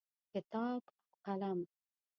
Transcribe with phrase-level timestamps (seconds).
[0.33, 1.59] کتاب او قلم